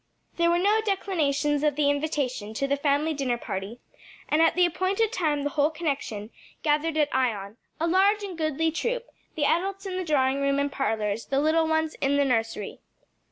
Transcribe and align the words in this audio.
There 0.37 0.49
were 0.49 0.57
no 0.57 0.81
declinations 0.83 1.61
of 1.61 1.75
the 1.75 1.87
invitation 1.91 2.55
to 2.55 2.65
the 2.67 2.75
family 2.75 3.13
dinner 3.13 3.37
party, 3.37 3.77
and 4.27 4.41
at 4.41 4.55
the 4.55 4.65
appointed 4.65 5.13
time 5.13 5.43
the 5.43 5.51
whole 5.51 5.69
connection 5.69 6.31
gathered 6.63 6.97
at 6.97 7.13
Ion 7.13 7.57
a 7.79 7.85
large 7.85 8.23
and 8.23 8.35
goodly 8.35 8.71
troop 8.71 9.05
the 9.35 9.45
adults 9.45 9.85
in 9.85 10.03
drawing 10.03 10.41
room 10.41 10.57
and 10.57 10.71
parlors, 10.71 11.27
the 11.27 11.39
little 11.39 11.67
ones 11.67 11.93
in 12.01 12.17
the 12.17 12.25
nursery. 12.25 12.79